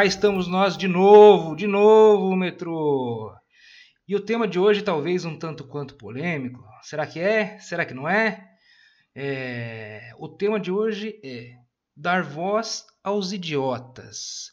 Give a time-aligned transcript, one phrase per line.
[0.00, 3.36] Cá estamos nós de novo, de novo, metrô.
[4.08, 6.64] E o tema de hoje talvez um tanto quanto polêmico.
[6.80, 7.58] Será que é?
[7.58, 8.48] Será que não é?
[9.14, 10.14] é...
[10.16, 11.52] O tema de hoje é
[11.94, 14.52] dar voz aos idiotas.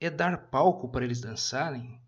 [0.00, 2.00] É dar palco para eles dançarem?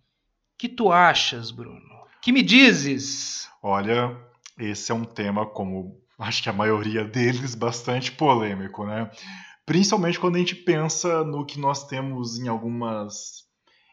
[0.56, 2.06] Que tu achas, Bruno?
[2.22, 3.50] Que me dizes?
[3.60, 4.16] Olha,
[4.56, 9.10] esse é um tema, como acho que a maioria deles, bastante polêmico, né?
[9.66, 13.44] Principalmente quando a gente pensa no que nós temos em algumas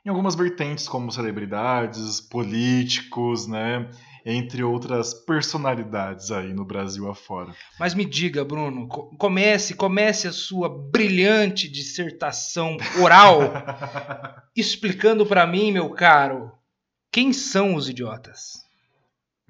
[0.05, 3.89] em algumas vertentes como celebridades, políticos, né,
[4.25, 7.55] entre outras personalidades aí no Brasil afora.
[7.79, 13.39] Mas me diga, Bruno, comece, comece a sua brilhante dissertação oral
[14.55, 16.51] explicando para mim, meu caro,
[17.09, 18.63] quem são os idiotas?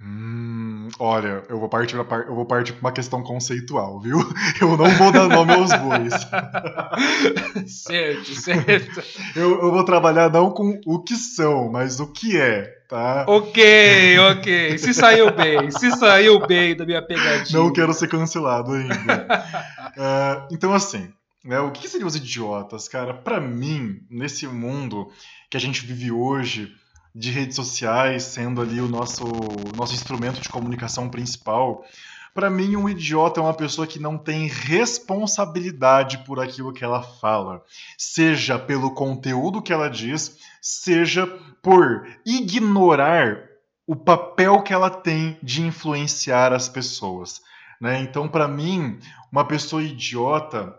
[0.06, 4.18] Hum, olha, eu vou partir pra, eu vou partir para uma questão conceitual, viu?
[4.60, 6.14] Eu não vou dar nome aos bois.
[7.72, 9.02] certo, certo.
[9.34, 13.24] Eu, eu, vou trabalhar não com o que são, mas o que é, tá?
[13.30, 14.78] Ok, ok.
[14.78, 17.58] Se saiu bem, se saiu bem da minha pegadinha.
[17.58, 19.28] Não quero ser cancelado ainda.
[19.98, 21.10] uh, então, assim,
[21.46, 23.14] né, o que seriam os idiotas, cara?
[23.14, 25.10] Para mim, nesse mundo
[25.50, 26.74] que a gente vive hoje
[27.14, 29.26] de redes sociais sendo ali o nosso,
[29.76, 31.86] nosso instrumento de comunicação principal.
[32.34, 37.04] Para mim, um idiota é uma pessoa que não tem responsabilidade por aquilo que ela
[37.04, 37.64] fala,
[37.96, 41.28] seja pelo conteúdo que ela diz, seja
[41.62, 43.38] por ignorar
[43.86, 47.42] o papel que ela tem de influenciar as pessoas.
[47.80, 48.02] Né?
[48.02, 49.00] Então, para mim,
[49.32, 50.74] uma pessoa idiota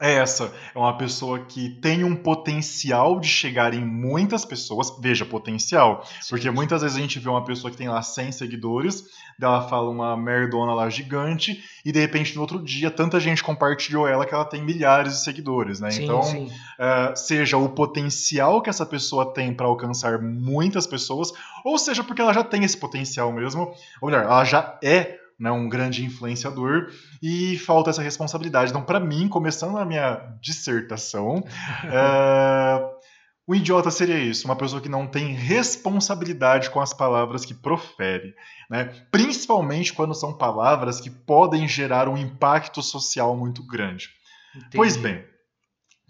[0.00, 0.52] é essa.
[0.74, 4.96] É uma pessoa que tem um potencial de chegar em muitas pessoas.
[5.00, 6.04] Veja, potencial.
[6.20, 6.30] Sim.
[6.30, 9.04] Porque muitas vezes a gente vê uma pessoa que tem lá 100 seguidores,
[9.38, 14.06] dela fala uma merdona lá gigante, e de repente no outro dia tanta gente compartilhou
[14.06, 15.90] ela que ela tem milhares de seguidores, né?
[15.90, 16.46] Sim, então, sim.
[16.46, 21.32] Uh, seja o potencial que essa pessoa tem para alcançar muitas pessoas,
[21.64, 25.50] ou seja porque ela já tem esse potencial mesmo, ou melhor, ela já é né,
[25.50, 26.90] um grande influenciador,
[27.22, 28.70] e falta essa responsabilidade.
[28.70, 31.44] Então, para mim, começando a minha dissertação,
[31.84, 32.84] é,
[33.46, 38.34] o idiota seria isso, uma pessoa que não tem responsabilidade com as palavras que profere,
[38.68, 38.92] né?
[39.10, 44.08] principalmente quando são palavras que podem gerar um impacto social muito grande.
[44.54, 44.76] Entendi.
[44.76, 45.24] Pois bem,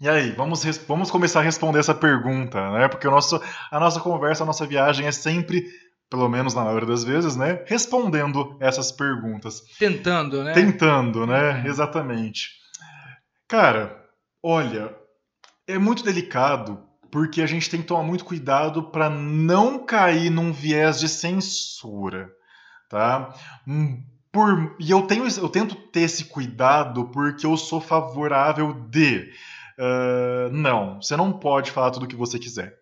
[0.01, 2.87] e aí, vamos, vamos começar a responder essa pergunta, né?
[2.87, 5.65] Porque o nosso, a nossa conversa, a nossa viagem é sempre
[6.09, 9.61] pelo menos na maioria das vezes, né, respondendo essas perguntas.
[9.77, 10.53] Tentando, né?
[10.53, 11.63] Tentando, né?
[11.67, 12.49] Exatamente.
[13.47, 14.03] Cara,
[14.43, 14.95] olha,
[15.67, 20.51] é muito delicado porque a gente tem que tomar muito cuidado para não cair num
[20.51, 22.29] viés de censura,
[22.89, 23.33] tá?
[23.67, 29.31] Hum, por, e eu tenho, eu tento ter esse cuidado porque eu sou favorável de,
[29.79, 32.78] uh, não, você não pode falar tudo o que você quiser.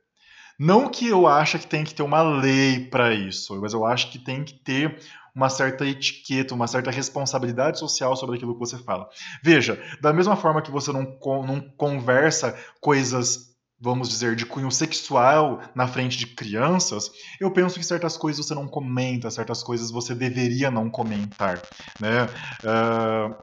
[0.60, 4.12] Não que eu ache que tem que ter uma lei para isso, mas eu acho
[4.12, 5.00] que tem que ter
[5.36, 9.08] uma certa etiqueta, uma certa responsabilidade social sobre aquilo que você fala.
[9.44, 15.62] Veja, da mesma forma que você não, não conversa coisas vamos dizer, de cunho sexual
[15.76, 20.16] na frente de crianças, eu penso que certas coisas você não comenta, certas coisas você
[20.16, 21.62] deveria não comentar,
[22.00, 22.24] né?
[22.64, 23.36] Uh,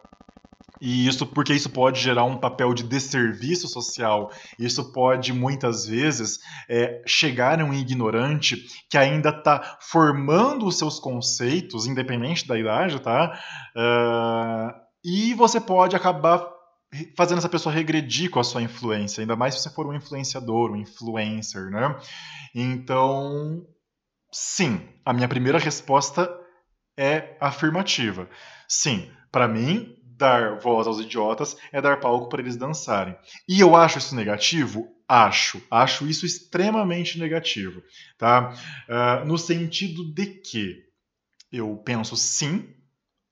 [0.81, 4.31] e isso porque isso pode gerar um papel de desserviço social.
[4.59, 8.57] Isso pode muitas vezes é, chegar em um ignorante
[8.91, 13.39] que ainda está formando os seus conceitos, independente da idade, tá?
[13.77, 14.75] Uh,
[15.05, 16.45] e você pode acabar
[17.17, 20.71] fazendo essa pessoa regredir com a sua influência, ainda mais se você for um influenciador,
[20.71, 21.97] um influencer, né?
[22.55, 23.67] Então,
[24.33, 26.31] sim, a minha primeira resposta
[26.97, 28.29] é afirmativa.
[28.69, 33.17] Sim, para mim, dar voz aos idiotas é dar palco para eles dançarem.
[33.49, 34.89] E eu acho isso negativo?
[35.09, 35.63] Acho.
[35.71, 37.83] Acho isso extremamente negativo.
[38.19, 38.55] Tá?
[38.89, 40.85] Uh, no sentido de que
[41.53, 42.69] eu penso sim,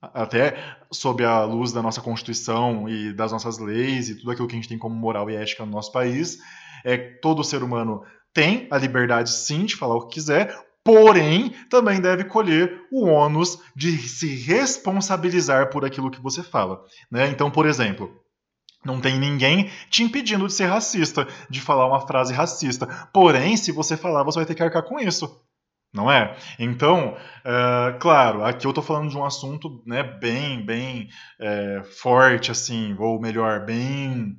[0.01, 4.55] até sob a luz da nossa Constituição e das nossas leis e tudo aquilo que
[4.55, 6.39] a gente tem como moral e ética no nosso país,
[6.85, 12.01] é todo ser humano tem a liberdade sim de falar o que quiser, porém também
[12.01, 16.85] deve colher o ônus de se responsabilizar por aquilo que você fala.
[17.11, 17.29] Né?
[17.29, 18.11] Então, por exemplo,
[18.85, 22.87] não tem ninguém te impedindo de ser racista, de falar uma frase racista.
[23.13, 25.41] Porém, se você falar, você vai ter que arcar com isso.
[25.93, 26.37] Não é?
[26.59, 27.15] Então,
[27.45, 31.09] uh, claro, aqui eu estou falando de um assunto né, bem, bem
[31.39, 34.39] é, forte, assim, ou melhor, bem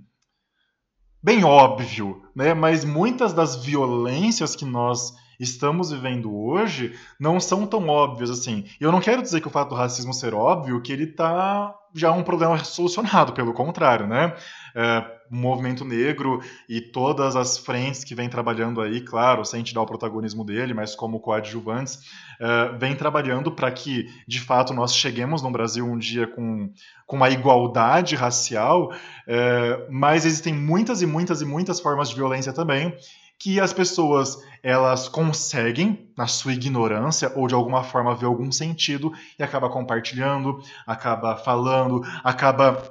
[1.22, 2.54] bem óbvio, né?
[2.54, 8.65] Mas muitas das violências que nós estamos vivendo hoje não são tão óbvios assim.
[8.80, 11.75] E eu não quero dizer que o fato do racismo ser óbvio que ele está
[11.94, 14.33] já um problema solucionado, pelo contrário, né?
[14.75, 19.74] É, o movimento negro e todas as frentes que vem trabalhando aí, claro, sem te
[19.74, 22.00] dar o protagonismo dele, mas como coadjuvantes,
[22.39, 26.71] é, vem trabalhando para que, de fato, nós cheguemos no Brasil um dia com,
[27.06, 28.91] com uma igualdade racial,
[29.27, 32.95] é, mas existem muitas e muitas e muitas formas de violência também,
[33.39, 39.12] que as pessoas elas conseguem, na sua ignorância ou de alguma forma ver algum sentido
[39.38, 42.81] e acaba compartilhando, acaba falando, acaba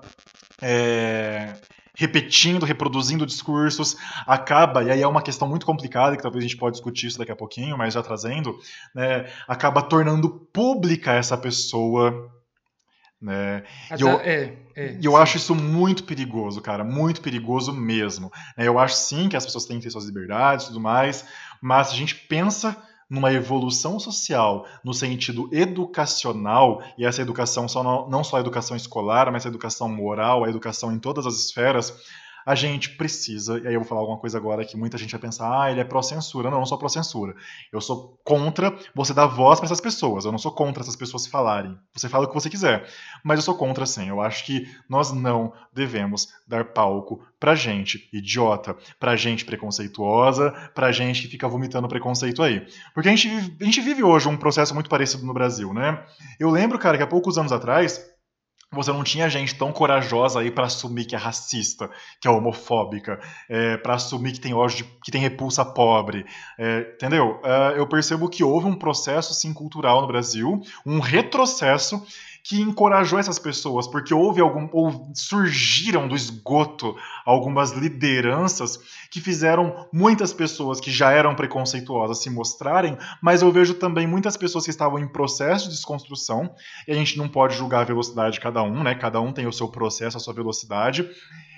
[0.60, 1.54] é,
[1.96, 3.96] repetindo, reproduzindo discursos,
[4.26, 7.18] acaba, e aí é uma questão muito complicada, que talvez a gente pode discutir isso
[7.18, 8.58] daqui a pouquinho, mas já trazendo,
[8.94, 12.30] né, acaba tornando pública essa pessoa
[13.22, 13.62] né?
[13.96, 18.32] E eu, é, é, e eu acho isso muito perigoso, cara, muito perigoso mesmo.
[18.56, 18.66] Né?
[18.66, 21.24] Eu acho sim que as pessoas têm que ter suas liberdades e tudo mais,
[21.60, 22.76] mas se a gente pensa
[23.08, 28.76] numa evolução social no sentido educacional, e essa educação só não, não só a educação
[28.76, 31.94] escolar, mas a educação moral, a educação em todas as esferas,
[32.44, 35.20] a gente precisa, e aí eu vou falar alguma coisa agora que muita gente vai
[35.20, 36.48] pensar, ah, ele é pró-censura.
[36.50, 37.34] Não, eu não sou pró-censura.
[37.72, 40.24] Eu sou contra você dar voz para essas pessoas.
[40.24, 41.78] Eu não sou contra essas pessoas falarem.
[41.94, 42.88] Você fala o que você quiser.
[43.22, 44.08] Mas eu sou contra, sim.
[44.08, 50.92] Eu acho que nós não devemos dar palco pra gente idiota, pra gente preconceituosa, pra
[50.92, 52.66] gente que fica vomitando preconceito aí.
[52.94, 56.04] Porque a gente, a gente vive hoje um processo muito parecido no Brasil, né?
[56.38, 58.12] Eu lembro, cara, que há poucos anos atrás
[58.72, 61.90] você não tinha gente tão corajosa aí para assumir que é racista,
[62.20, 66.24] que é homofóbica, é, para assumir que tem ódio, que tem repulsa pobre,
[66.58, 67.40] é, entendeu?
[67.44, 72.02] É, eu percebo que houve um processo sim cultural no Brasil, um retrocesso
[72.44, 78.80] que encorajou essas pessoas, porque houve algum, ou surgiram do esgoto algumas lideranças
[79.10, 84.36] que fizeram muitas pessoas que já eram preconceituosas se mostrarem, mas eu vejo também muitas
[84.36, 86.52] pessoas que estavam em processo de desconstrução,
[86.88, 88.94] e a gente não pode julgar a velocidade de cada um, né?
[88.94, 91.08] Cada um tem o seu processo, a sua velocidade,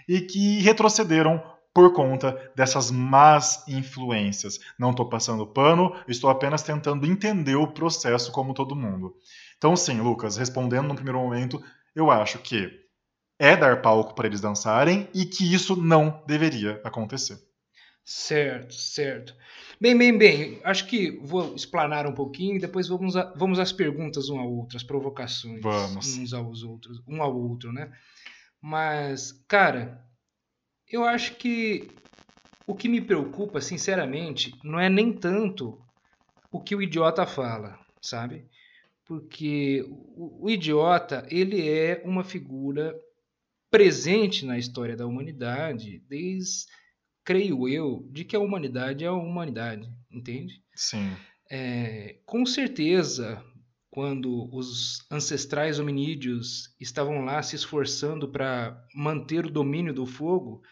[0.07, 1.43] e que retrocederam
[1.75, 4.61] por conta dessas más influências.
[4.79, 9.17] Não estou passando pano, estou apenas tentando entender o processo como todo mundo.
[9.59, 11.61] Então, sim, Lucas, respondendo no primeiro momento,
[11.95, 12.71] eu acho que
[13.39, 17.37] é dar palco para eles dançarem e que isso não deveria acontecer.
[18.05, 19.35] Certo, certo.
[19.81, 20.61] Bem, bem, bem.
[20.63, 24.53] Acho que vou explanar um pouquinho e depois vamos, a, vamos às perguntas um ao
[24.53, 26.19] outro, as provocações vamos.
[26.19, 27.91] uns aos outros, um ao outro, né?
[28.61, 30.04] Mas, cara,
[30.89, 31.89] eu acho que
[32.67, 35.79] o que me preocupa, sinceramente, não é nem tanto
[36.51, 38.49] o que o idiota fala, sabe?
[39.05, 42.95] porque o, o idiota ele é uma figura
[43.71, 46.67] presente na história da humanidade desde
[47.25, 50.63] creio eu, de que a humanidade é a humanidade, entende?
[50.75, 51.11] Sim.
[51.51, 53.43] É, com certeza,
[53.95, 60.63] quando os ancestrais hominídeos estavam lá se esforçando para manter o domínio do fogo,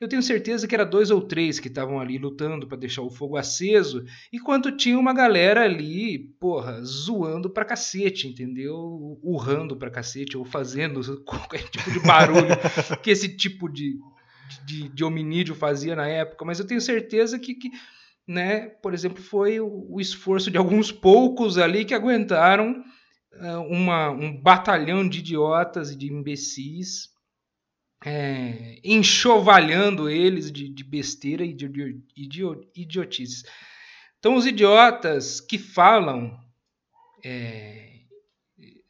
[0.00, 3.08] eu tenho certeza que era dois ou três que estavam ali lutando para deixar o
[3.08, 9.16] fogo aceso, enquanto tinha uma galera ali, porra, zoando pra cacete, entendeu?
[9.22, 12.48] Urrando pra cacete, ou fazendo qualquer tipo de barulho
[13.00, 13.96] que esse tipo de,
[14.66, 16.44] de, de, hominídeo fazia na época.
[16.44, 17.70] Mas eu tenho certeza que, que
[18.26, 22.82] né, por exemplo, foi o, esforço de alguns poucos ali que aguentaram
[23.34, 27.12] uh, uma, um batalhão de idiotas e de imbecis
[28.04, 32.42] é, enxovalhando eles de, de besteira e de, de, de,
[32.74, 33.44] idiotices.
[34.18, 36.36] Então, os idiotas que falam
[37.24, 37.92] é,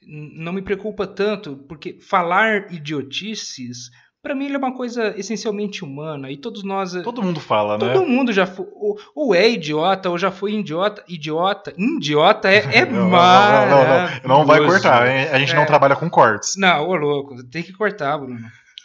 [0.00, 3.90] não me preocupa tanto, porque falar idiotices,
[4.22, 6.92] para mim, ele é uma coisa essencialmente humana e todos nós.
[7.02, 7.94] Todo mundo fala, todo né?
[7.94, 11.02] Todo mundo já foi, ou, ou, é idiota, ou já foi idiota.
[11.08, 13.84] Idiota, idiota é, é não, não, não,
[14.22, 15.56] não, não, vai cortar, a gente é.
[15.56, 16.54] não trabalha com cortes.
[16.56, 18.38] Não, ô louco, tem que cortar, Bruno.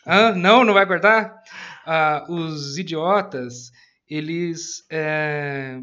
[0.03, 1.35] Ah, não, não vai cortar?
[1.85, 3.71] Ah, os idiotas,
[4.09, 4.85] eles.
[4.89, 5.79] É,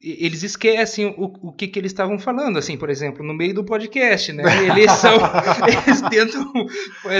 [0.00, 3.64] eles esquecem o, o que, que eles estavam falando, assim, por exemplo, no meio do
[3.64, 4.44] podcast, né?
[4.64, 5.18] Eles são.
[5.66, 6.52] eles tentam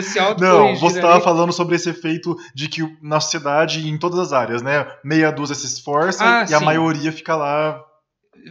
[0.03, 4.21] se auto Não, você estava falando sobre esse efeito de que na sociedade, em todas
[4.21, 4.87] as áreas, né?
[5.05, 6.55] Meia dúzia se esforça ah, e sim.
[6.55, 7.83] a maioria fica lá.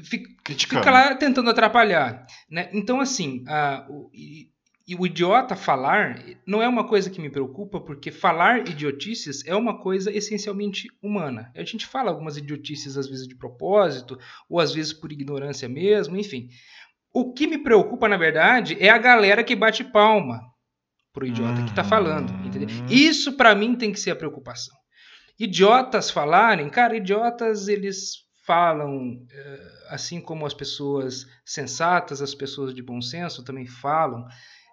[0.03, 2.25] Fica, fica lá tentando atrapalhar.
[2.51, 2.69] Né?
[2.73, 4.49] Então, assim, a, o, e
[4.95, 9.79] o idiota falar não é uma coisa que me preocupa, porque falar idiotices é uma
[9.79, 11.51] coisa essencialmente humana.
[11.55, 14.17] A gente fala algumas idiotices às vezes de propósito,
[14.49, 16.47] ou às vezes por ignorância mesmo, enfim.
[17.13, 20.41] O que me preocupa, na verdade, é a galera que bate palma
[21.11, 22.69] pro idiota que está falando, entendeu?
[22.89, 24.77] Isso para mim tem que ser a preocupação.
[25.39, 32.81] Idiotas falarem, cara, idiotas eles falam, eh, assim como as pessoas sensatas, as pessoas de
[32.81, 34.25] bom senso também falam.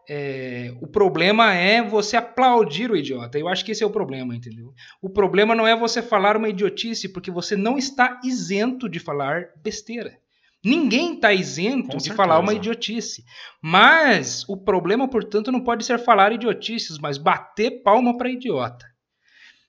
[0.08, 3.38] É, o problema é você aplaudir o idiota.
[3.38, 4.72] Eu acho que esse é o problema, entendeu?
[5.00, 9.46] O problema não é você falar uma idiotice, porque você não está isento de falar
[9.62, 10.18] besteira.
[10.64, 13.22] Ninguém está isento de falar uma idiotice.
[13.60, 18.86] Mas o problema, portanto, não pode ser falar idiotices, mas bater palma para idiota.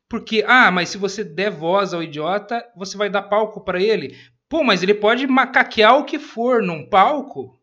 [0.07, 4.15] Porque, ah, mas se você der voz ao idiota, você vai dar palco para ele.
[4.47, 7.59] Pô, mas ele pode macaquear o que for num palco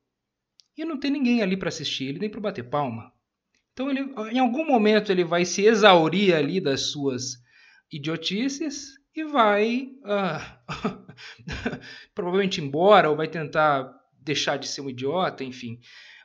[0.77, 3.13] e não tem ninguém ali para assistir, ele nem para bater palma.
[3.73, 4.01] Então, ele,
[4.31, 7.43] em algum momento, ele vai se exaurir ali das suas
[7.91, 11.13] idiotices e vai uh,
[12.15, 15.81] provavelmente embora ou vai tentar deixar de ser um idiota, enfim.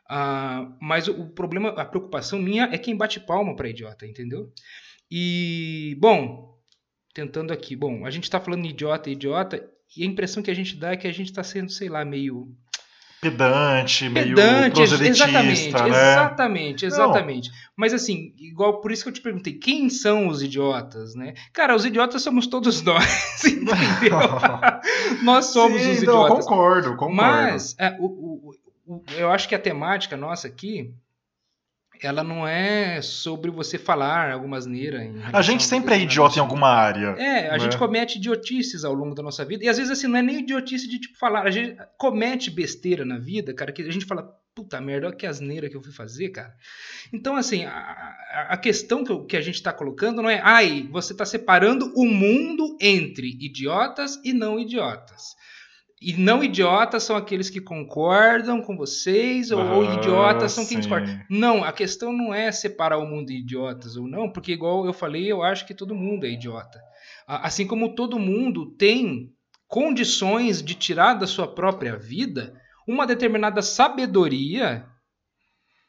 [0.09, 4.51] Uh, mas o, o, problema, a preocupação minha é quem bate palma para idiota, entendeu?
[5.09, 6.57] E, bom,
[7.13, 10.75] tentando aqui, bom, a gente está falando idiota, idiota, e a impressão que a gente
[10.75, 12.53] dá é que a gente está sendo, sei lá, meio
[13.21, 15.87] pedante, meio pedante, exatamente, né?
[15.89, 17.49] exatamente, exatamente.
[17.49, 17.55] Não.
[17.75, 21.33] Mas assim, igual por isso que eu te perguntei, quem são os idiotas, né?
[21.51, 24.19] Cara, os idiotas somos todos nós, entendeu?
[25.23, 26.29] nós somos Sim, os idiotas.
[26.29, 27.15] Não, concordo, concordo.
[27.15, 28.51] Mas é, o, o,
[28.85, 30.93] o, eu acho que a temática nossa aqui
[32.01, 34.99] ela não é sobre você falar alguma asneira.
[35.31, 37.15] A gente sempre é idiota em alguma área.
[37.17, 37.59] É, a né?
[37.59, 39.63] gente comete idiotices ao longo da nossa vida.
[39.63, 41.43] E às vezes assim, não é nem idiotice de tipo falar.
[41.43, 44.23] A gente comete besteira na vida, cara, que a gente fala,
[44.57, 46.55] puta merda, olha que asneira que eu fui fazer, cara.
[47.13, 50.87] Então, assim, a, a questão que, eu, que a gente está colocando não é, ai,
[50.91, 55.35] você está separando o mundo entre idiotas e não idiotas.
[55.99, 60.77] E não idiotas são aqueles que concordam com vocês, ou, ah, ou idiotas são quem
[60.77, 61.25] discorda.
[61.27, 64.93] Não, a questão não é separar o mundo de idiotas ou não, porque, igual eu
[64.93, 66.79] falei, eu acho que todo mundo é idiota.
[67.25, 69.33] Assim como todo mundo tem
[69.67, 72.53] condições de tirar da sua própria vida
[72.87, 74.85] uma determinada sabedoria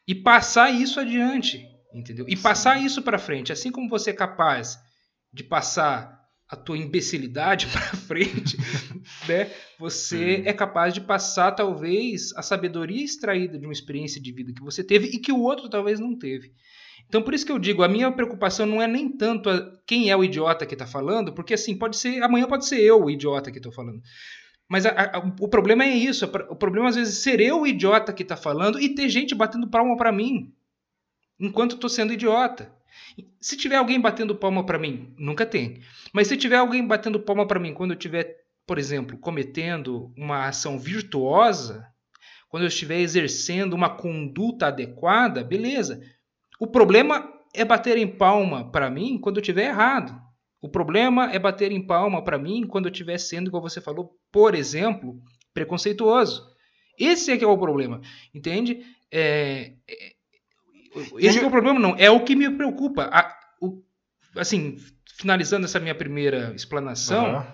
[0.07, 2.25] e passar isso adiante, entendeu?
[2.27, 4.77] E passar isso para frente, assim como você é capaz
[5.31, 6.18] de passar
[6.49, 8.57] a tua imbecilidade para frente,
[9.27, 9.51] né?
[9.77, 14.61] Você é capaz de passar talvez a sabedoria extraída de uma experiência de vida que
[14.61, 16.51] você teve e que o outro talvez não teve.
[17.07, 19.49] Então por isso que eu digo, a minha preocupação não é nem tanto
[19.85, 23.03] quem é o idiota que está falando, porque assim pode ser amanhã pode ser eu
[23.03, 24.01] o idiota que estou falando.
[24.67, 26.25] Mas a, a, o problema é isso.
[26.49, 29.35] O problema às vezes é ser eu o idiota que está falando e ter gente
[29.35, 30.53] batendo palma para mim
[31.39, 32.71] enquanto estou sendo idiota.
[33.39, 35.81] Se tiver alguém batendo palma para mim, nunca tem.
[36.13, 40.47] Mas se tiver alguém batendo palma para mim quando eu estiver, por exemplo, cometendo uma
[40.47, 41.85] ação virtuosa,
[42.49, 46.01] quando eu estiver exercendo uma conduta adequada, beleza.
[46.59, 50.19] O problema é bater em palma para mim quando eu estiver errado.
[50.61, 54.17] O problema é bater em palma para mim quando eu estiver sendo, igual você falou,
[54.31, 55.21] por exemplo,
[55.53, 56.43] preconceituoso.
[56.97, 58.01] Esse é que é o problema,
[58.33, 58.81] entende?
[59.09, 60.18] É, é
[61.19, 61.95] esse é o problema, não.
[61.97, 63.09] É o que me preocupa.
[63.11, 63.83] A, o,
[64.35, 64.77] assim,
[65.17, 67.45] finalizando essa minha primeira explanação, uhum.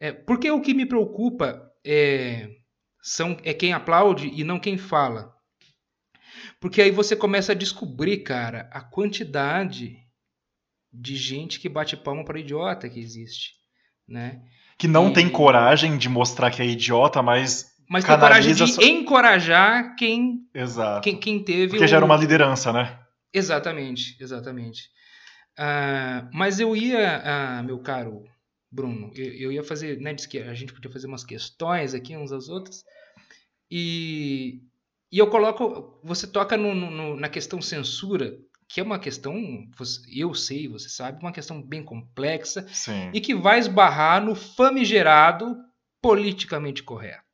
[0.00, 2.50] é, porque o que me preocupa é,
[3.02, 5.32] são, é quem aplaude e não quem fala.
[6.60, 9.98] Porque aí você começa a descobrir, cara, a quantidade
[10.92, 13.54] de gente que bate palma para idiota que existe,
[14.06, 14.42] né?
[14.78, 15.12] Que não e...
[15.12, 18.80] tem coragem de mostrar que é idiota, mas mas tem coragem de só...
[18.80, 21.02] encorajar quem, Exato.
[21.02, 21.68] quem, quem teve.
[21.68, 21.88] Porque o...
[21.88, 22.98] gera uma liderança, né?
[23.34, 24.88] Exatamente, exatamente.
[25.58, 28.24] Uh, mas eu ia, uh, meu caro
[28.70, 32.16] Bruno, eu, eu, ia fazer, né, disse que a gente podia fazer umas questões aqui
[32.16, 32.82] uns às outras,
[33.70, 34.62] e,
[35.12, 38.34] e eu coloco, você toca no, no, na questão censura,
[38.66, 39.34] que é uma questão,
[40.10, 43.10] eu sei, você sabe, uma questão bem complexa, Sim.
[43.12, 45.54] e que vai esbarrar no famigerado
[46.00, 47.31] politicamente correto.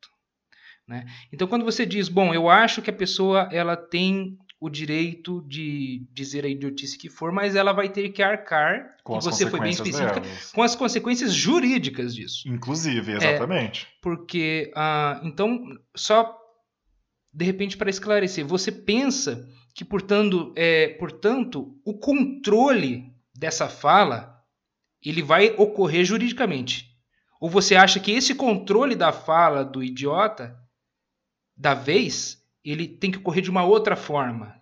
[0.89, 1.05] Né?
[1.33, 6.05] Então, quando você diz, bom, eu acho que a pessoa ela tem o direito de
[6.13, 9.71] dizer a idiotice que for, mas ela vai ter que arcar, com você foi bem
[9.71, 10.51] específica, delas.
[10.51, 12.49] com as consequências jurídicas disso.
[12.49, 13.85] Inclusive, exatamente.
[13.85, 15.61] É, porque, ah, então,
[15.95, 16.37] só
[17.33, 24.43] de repente para esclarecer, você pensa que, portanto, é, portanto, o controle dessa fala
[25.05, 26.89] ele vai ocorrer juridicamente?
[27.41, 30.59] Ou você acha que esse controle da fala do idiota
[31.59, 34.55] da vez, ele tem que ocorrer de uma outra forma.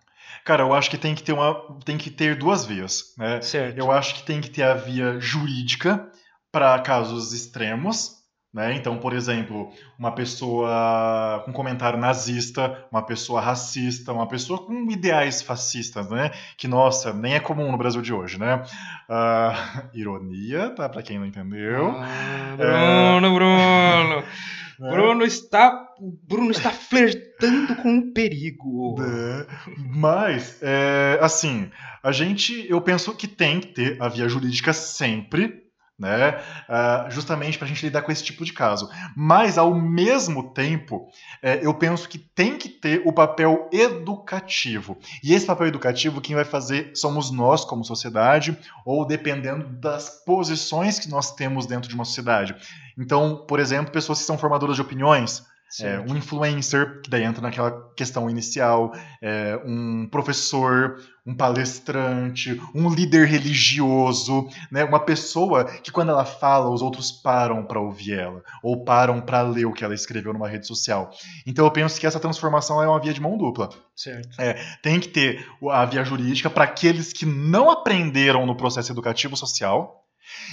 [0.43, 3.41] Cara, eu acho que tem que ter uma, tem que ter duas vias, né?
[3.41, 3.77] Certo.
[3.77, 6.09] Eu acho que tem que ter a via jurídica
[6.51, 8.15] para casos extremos,
[8.53, 8.73] Né?
[8.73, 15.41] Então, por exemplo, uma pessoa com comentário nazista, uma pessoa racista, uma pessoa com ideais
[15.41, 16.31] fascistas, né?
[16.57, 18.63] Que, nossa, nem é comum no Brasil de hoje, né?
[19.09, 20.87] Uh, ironia, tá?
[20.87, 21.89] Para quem não entendeu.
[21.99, 23.33] Ah, Bruno, é...
[23.33, 24.23] Bruno!
[24.79, 24.91] Né?
[24.91, 28.95] Bruno está, Bruno está flertando com o perigo.
[29.01, 31.69] É, mas, é, assim,
[32.03, 35.66] a gente, eu penso que tem que ter a via jurídica sempre,
[35.97, 36.39] né?
[36.69, 38.89] Uh, justamente para a gente lidar com esse tipo de caso.
[39.15, 41.09] Mas, ao mesmo tempo,
[41.41, 44.97] é, eu penso que tem que ter o papel educativo.
[45.23, 50.99] E esse papel educativo, quem vai fazer somos nós, como sociedade, ou dependendo das posições
[50.99, 52.55] que nós temos dentro de uma sociedade.
[52.97, 55.45] Então, por exemplo, pessoas que são formadoras de opiniões
[55.81, 62.89] é, um influencer, que daí entra naquela questão inicial, é, um professor, um palestrante, um
[62.89, 68.41] líder religioso, né, uma pessoa que quando ela fala, os outros param para ouvir ela,
[68.63, 71.11] ou param para ler o que ela escreveu numa rede social.
[71.45, 73.69] Então eu penso que essa transformação é uma via de mão dupla.
[73.95, 74.39] Certo.
[74.39, 79.35] É, tem que ter a via jurídica para aqueles que não aprenderam no processo educativo
[79.35, 80.03] social,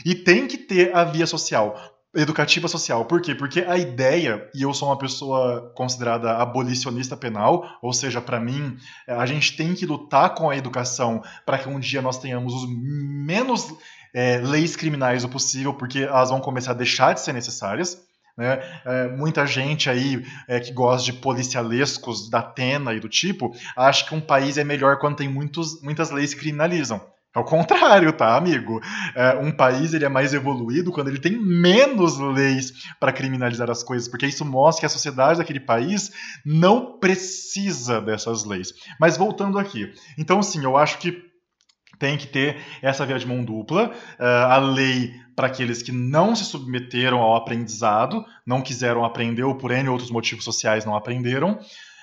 [0.04, 3.04] e tem que ter a via social educativa social.
[3.04, 3.34] Por quê?
[3.34, 8.76] Porque a ideia, e eu sou uma pessoa considerada abolicionista penal, ou seja, para mim,
[9.06, 12.68] a gente tem que lutar com a educação para que um dia nós tenhamos os
[12.68, 13.74] menos
[14.14, 18.00] é, leis criminais o possível, porque elas vão começar a deixar de ser necessárias.
[18.36, 18.60] Né?
[18.84, 24.04] É, muita gente aí é, que gosta de policialescos da Atena e do tipo acha
[24.04, 27.00] que um país é melhor quando tem muitos, muitas leis que criminalizam.
[27.34, 28.80] Ao contrário, tá, amigo?
[29.16, 33.82] É, um país ele é mais evoluído quando ele tem menos leis para criminalizar as
[33.82, 36.12] coisas, porque isso mostra que a sociedade daquele país
[36.46, 38.72] não precisa dessas leis.
[39.00, 41.24] Mas voltando aqui, então sim, eu acho que
[41.98, 46.36] tem que ter essa via de mão dupla, uh, a lei para aqueles que não
[46.36, 51.58] se submeteram ao aprendizado, não quiseram aprender ou por N outros motivos sociais não aprenderam,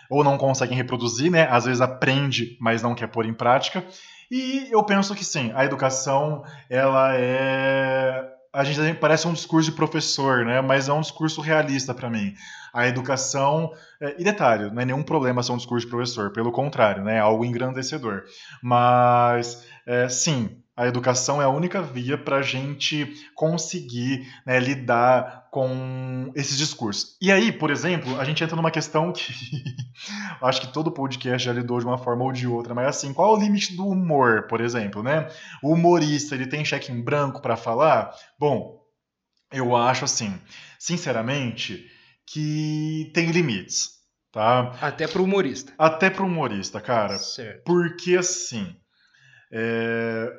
[0.09, 1.47] ou não conseguem reproduzir, né?
[1.49, 3.85] Às vezes aprende, mas não quer pôr em prática.
[4.31, 8.31] E eu penso que sim, a educação, ela é.
[8.53, 10.61] A gente parece um discurso de professor, né?
[10.61, 12.33] Mas é um discurso realista para mim.
[12.73, 13.73] A educação.
[13.99, 17.17] É, e detalhe, não é nenhum problema ser um discurso de professor, pelo contrário, né?
[17.17, 18.23] É algo engrandecedor.
[18.61, 25.47] Mas, é, sim, a educação é a única via para a gente conseguir né, lidar
[25.51, 27.17] com esses discursos.
[27.21, 29.31] E aí, por exemplo, a gente entra numa questão que
[30.41, 33.35] acho que todo podcast já lidou de uma forma ou de outra, mas assim, qual
[33.35, 35.29] é o limite do humor, por exemplo, né?
[35.61, 38.15] O humorista, ele tem cheque em branco para falar?
[38.39, 38.81] Bom,
[39.51, 40.33] eu acho assim,
[40.79, 41.85] sinceramente,
[42.25, 43.89] que tem limites,
[44.31, 44.75] tá?
[44.81, 45.73] Até para humorista.
[45.77, 47.19] Até para humorista, cara.
[47.19, 47.63] Certo.
[47.65, 48.75] Porque assim,
[49.51, 50.31] é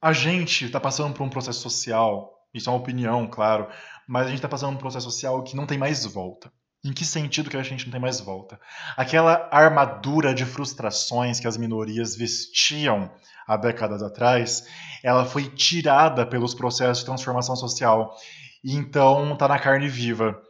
[0.00, 3.68] a gente está passando por um processo social, isso é uma opinião, claro,
[4.08, 6.50] mas a gente está passando por um processo social que não tem mais volta.
[6.82, 8.58] Em que sentido que a gente não tem mais volta?
[8.96, 13.12] Aquela armadura de frustrações que as minorias vestiam
[13.46, 14.66] há décadas atrás,
[15.02, 18.16] ela foi tirada pelos processos de transformação social.
[18.64, 20.40] E então está na carne viva.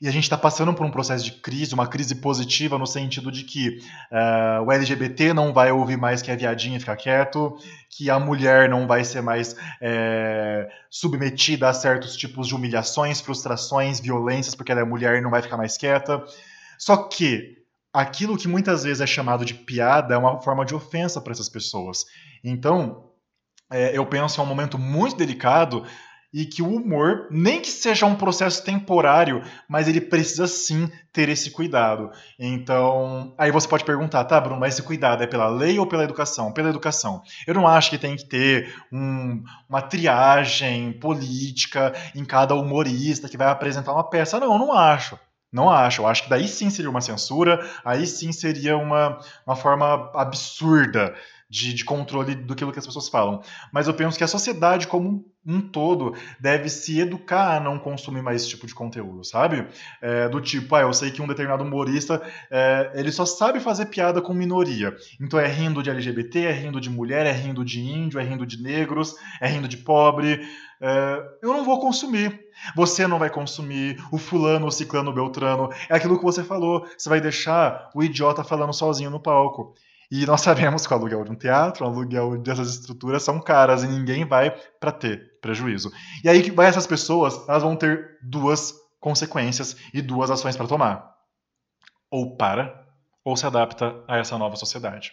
[0.00, 3.30] E a gente está passando por um processo de crise, uma crise positiva, no sentido
[3.30, 7.58] de que uh, o LGBT não vai ouvir mais que a viadinha e ficar quieto,
[7.90, 14.00] que a mulher não vai ser mais é, submetida a certos tipos de humilhações, frustrações,
[14.00, 16.24] violências, porque ela é mulher e não vai ficar mais quieta.
[16.78, 17.58] Só que
[17.92, 21.50] aquilo que muitas vezes é chamado de piada é uma forma de ofensa para essas
[21.50, 22.06] pessoas.
[22.42, 23.10] Então,
[23.70, 25.84] é, eu penso é um momento muito delicado
[26.32, 31.28] e que o humor, nem que seja um processo temporário, mas ele precisa sim ter
[31.28, 32.10] esse cuidado.
[32.38, 36.04] Então, aí você pode perguntar, tá, Bruno, mas esse cuidado é pela lei ou pela
[36.04, 36.52] educação?
[36.52, 37.22] Pela educação.
[37.46, 43.36] Eu não acho que tem que ter um, uma triagem política em cada humorista que
[43.36, 44.38] vai apresentar uma peça.
[44.38, 45.18] Não, não acho.
[45.52, 46.02] Não acho.
[46.02, 51.12] Eu acho que daí sim seria uma censura, aí sim seria uma, uma forma absurda
[51.50, 53.42] de, de controle do que, as pessoas falam.
[53.72, 58.22] Mas eu penso que a sociedade como um todo deve se educar a não consumir
[58.22, 59.66] mais esse tipo de conteúdo, sabe?
[60.00, 63.86] É, do tipo, ah, eu sei que um determinado humorista é, ele só sabe fazer
[63.86, 64.94] piada com minoria.
[65.20, 68.46] Então é rindo de LGBT, é rindo de mulher, é rindo de índio, é rindo
[68.46, 70.40] de negros, é rindo de pobre.
[70.80, 72.48] É, eu não vou consumir.
[72.76, 75.70] Você não vai consumir, o fulano, o ciclano, o beltrano.
[75.88, 76.86] É aquilo que você falou.
[76.96, 79.74] Você vai deixar o idiota falando sozinho no palco.
[80.10, 83.84] E nós sabemos que o aluguel de um teatro, o aluguel dessas estruturas são caras
[83.84, 85.92] e ninguém vai para ter prejuízo.
[86.24, 90.66] E aí que vai essas pessoas, elas vão ter duas consequências e duas ações para
[90.66, 91.14] tomar.
[92.10, 92.86] Ou para,
[93.24, 95.12] ou se adapta a essa nova sociedade.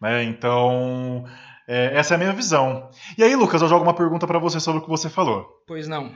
[0.00, 0.24] Né?
[0.24, 1.24] Então,
[1.68, 2.90] é, essa é a minha visão.
[3.18, 5.46] E aí, Lucas, eu jogo uma pergunta para você sobre o que você falou.
[5.66, 6.12] Pois não.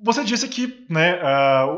[0.00, 1.20] Você disse que né,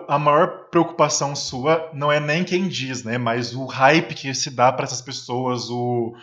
[0.08, 4.50] a, maior preocupação sua não é nem quem diz, né, mas o hype que se
[4.50, 6.14] dá para essas pessoas, o,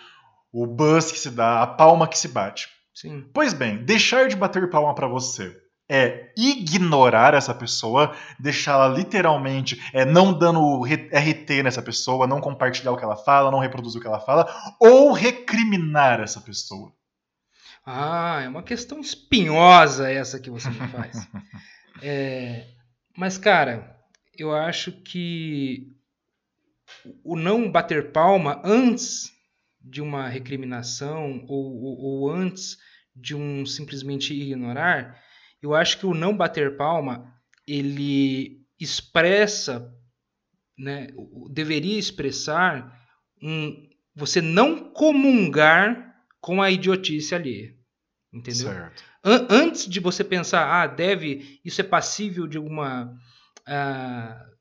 [0.51, 2.69] o buzz que se dá, a palma que se bate.
[2.93, 3.25] Sim.
[3.34, 5.56] Pois bem, deixar de bater palma para você
[5.93, 12.97] é ignorar essa pessoa, deixá-la literalmente é, não dando RT nessa pessoa, não compartilhar o
[12.97, 14.49] que ela fala, não reproduzir o que ela fala,
[14.80, 16.93] ou recriminar essa pessoa.
[17.86, 21.27] Ah, é uma questão espinhosa essa que você me faz.
[22.01, 22.67] é,
[23.17, 23.99] mas, cara,
[24.38, 25.91] eu acho que
[27.23, 29.32] o não bater palma antes
[29.82, 32.77] de uma recriminação ou, ou, ou antes
[33.15, 35.19] de um simplesmente ignorar
[35.62, 37.32] eu acho que o não bater palma
[37.67, 39.93] ele expressa,
[40.77, 41.08] né,
[41.51, 42.99] deveria expressar
[43.41, 47.75] um, você não comungar com a idiotice alheia.
[48.34, 48.69] Entendeu?
[48.69, 49.04] Certo.
[49.24, 53.14] An antes de você pensar, ah, deve, isso é passível de uma
[53.68, 54.52] uh,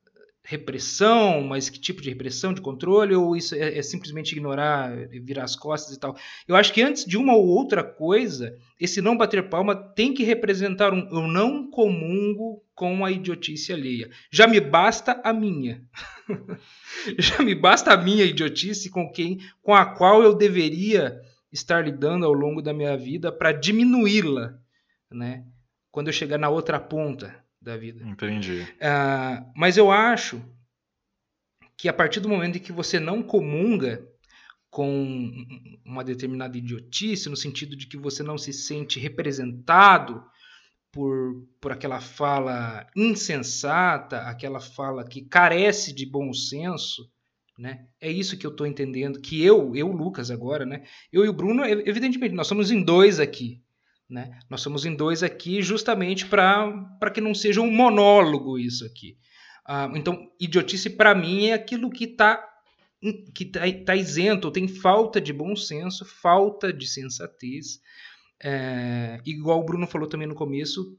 [0.43, 4.91] repressão, mas que tipo de repressão, de controle, ou isso é, é, simplesmente ignorar,
[5.23, 6.15] virar as costas e tal.
[6.47, 10.23] Eu acho que antes de uma ou outra coisa, esse não bater palma tem que
[10.23, 14.09] representar um eu não comungo com a idiotice alheia.
[14.31, 15.83] Já me basta a minha.
[17.17, 21.19] Já me basta a minha idiotice com quem com a qual eu deveria
[21.51, 24.57] estar lidando ao longo da minha vida para diminuí-la,
[25.11, 25.45] né?
[25.91, 28.03] Quando eu chegar na outra ponta, da vida.
[28.07, 28.61] Entendi.
[28.61, 30.43] Uh, mas eu acho
[31.77, 34.07] que a partir do momento em que você não comunga
[34.69, 35.45] com
[35.85, 40.23] uma determinada idiotice, no sentido de que você não se sente representado
[40.91, 47.09] por, por aquela fala insensata, aquela fala que carece de bom senso,
[47.61, 47.85] né?
[48.01, 50.83] É isso que eu estou entendendo, que eu, eu Lucas agora, né?
[51.13, 53.61] Eu e o Bruno, evidentemente, nós somos em dois aqui,
[54.09, 54.39] né?
[54.49, 59.15] Nós somos em dois aqui justamente para que não seja um monólogo isso aqui.
[59.63, 62.47] Ah, então, idiotice para mim é aquilo que está
[63.33, 67.79] que tá, tá isento, tem falta de bom senso, falta de sensatez.
[68.43, 70.95] É, igual o Bruno falou também no começo,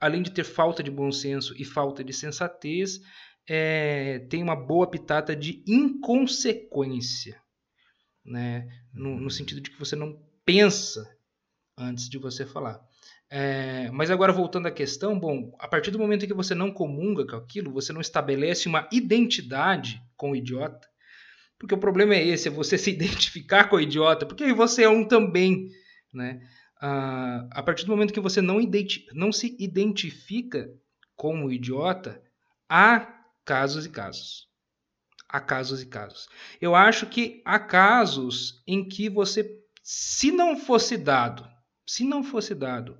[0.00, 3.00] além de ter falta de bom senso e falta de sensatez,
[3.48, 7.40] é, tem uma boa pitata de inconsequência,
[8.24, 8.68] né?
[8.92, 11.08] no, no sentido de que você não pensa
[11.76, 12.80] antes de você falar.
[13.30, 16.70] É, mas agora voltando à questão, bom, a partir do momento em que você não
[16.70, 20.86] comunga com aquilo, você não estabelece uma identidade com o idiota,
[21.58, 24.88] porque o problema é esse, é você se identificar com o idiota, porque você é
[24.88, 25.68] um também,
[26.12, 26.46] né?
[26.78, 28.58] Ah, a partir do momento que você não,
[29.14, 30.68] não se identifica
[31.16, 32.20] com o idiota,
[32.68, 34.48] há casos e casos.
[35.28, 36.28] Há casos e casos.
[36.60, 41.50] Eu acho que há casos em que você, se não fosse dado
[41.86, 42.98] se não fosse dado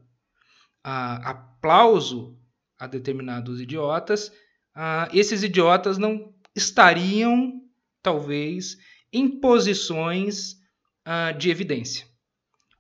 [0.83, 2.39] aplauso
[2.79, 4.33] a determinados idiotas,
[5.13, 7.63] esses idiotas não estariam,
[8.03, 8.77] talvez,
[9.13, 10.57] em posições
[11.39, 12.07] de evidência.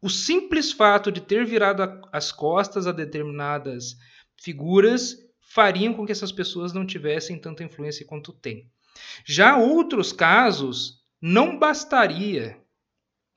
[0.00, 3.96] O simples fato de ter virado as costas a determinadas
[4.36, 5.16] figuras
[5.52, 8.70] fariam com que essas pessoas não tivessem tanta influência quanto têm.
[9.22, 12.58] Já outros casos, não bastaria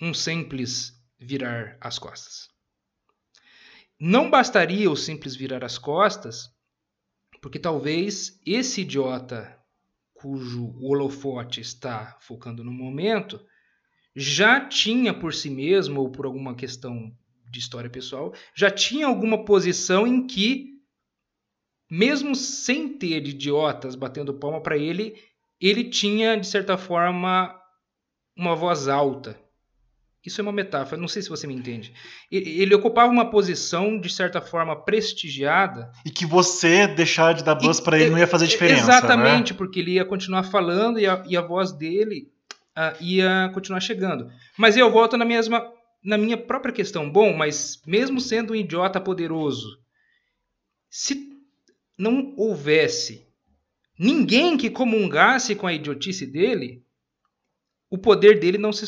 [0.01, 2.47] um simples virar as costas.
[3.99, 6.49] Não bastaria o simples virar as costas,
[7.41, 9.59] porque talvez esse idiota
[10.13, 13.45] cujo holofote está focando no momento
[14.15, 17.13] já tinha por si mesmo ou por alguma questão
[17.51, 20.74] de história pessoal, já tinha alguma posição em que
[21.95, 25.15] mesmo sem ter idiotas batendo palma para ele,
[25.59, 27.55] ele tinha de certa forma
[28.35, 29.39] uma voz alta
[30.25, 31.93] isso é uma metáfora, não sei se você me entende.
[32.31, 35.91] Ele ocupava uma posição, de certa forma, prestigiada.
[36.03, 38.81] E que você deixar de dar buzz para ele não ia fazer diferença.
[38.81, 39.57] Exatamente, né?
[39.57, 42.27] porque ele ia continuar falando e a, e a voz dele
[42.75, 44.31] uh, ia continuar chegando.
[44.57, 45.63] Mas eu volto na, mesma,
[46.03, 47.07] na minha própria questão.
[47.07, 49.77] Bom, mas mesmo sendo um idiota poderoso,
[50.89, 51.34] se
[51.97, 53.25] não houvesse
[53.97, 56.83] ninguém que comungasse com a idiotice dele,
[57.89, 58.85] o poder dele não se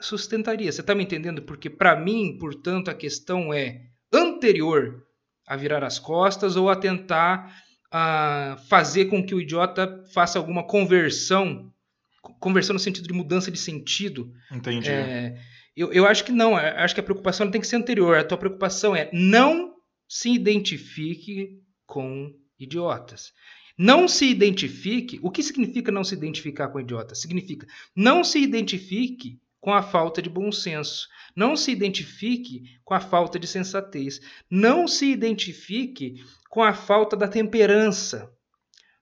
[0.00, 0.70] sustentaria.
[0.70, 1.42] Você está me entendendo?
[1.42, 3.82] Porque para mim, portanto, a questão é
[4.12, 5.06] anterior
[5.46, 7.54] a virar as costas ou a tentar
[7.88, 11.72] uh, fazer com que o idiota faça alguma conversão,
[12.40, 14.32] conversão no sentido de mudança de sentido.
[14.50, 14.90] Entendi.
[14.90, 15.36] É,
[15.76, 16.56] eu, eu acho que não.
[16.56, 18.16] Acho que a preocupação tem que ser anterior.
[18.16, 19.74] A tua preocupação é não
[20.08, 23.32] se identifique com idiotas.
[23.76, 25.18] Não se identifique.
[25.22, 27.14] O que significa não se identificar com o idiota?
[27.14, 31.08] Significa não se identifique com a falta de bom senso.
[31.34, 34.20] Não se identifique com a falta de sensatez.
[34.50, 36.16] Não se identifique
[36.50, 38.30] com a falta da temperança,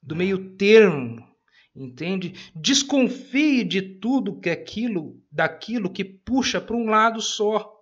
[0.02, 1.26] do meio termo,
[1.74, 2.34] entende?
[2.54, 7.74] Desconfie de tudo que aquilo, daquilo que puxa para um lado só.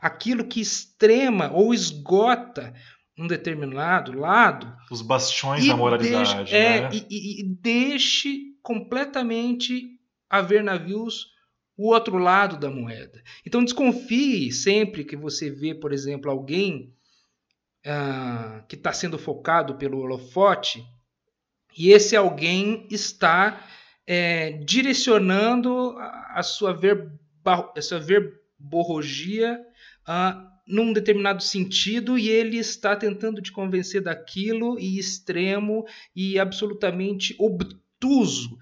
[0.00, 2.72] Aquilo que extrema ou esgota
[3.18, 4.72] um determinado lado.
[4.90, 6.36] Os bastiões da moralidade.
[6.36, 6.90] Deixe, é, né?
[6.92, 9.98] e, e, deixe completamente
[10.30, 11.32] haver navios
[11.76, 13.22] o outro lado da moeda.
[13.44, 16.92] Então desconfie sempre que você vê, por exemplo, alguém
[17.86, 20.84] ah, que está sendo focado pelo holofote
[21.76, 23.64] e esse alguém está
[24.06, 27.12] é, direcionando a, sua, verba,
[27.76, 29.60] a sua verborrogia
[30.68, 38.58] num determinado sentido e ele está tentando te convencer daquilo e extremo e absolutamente obtuso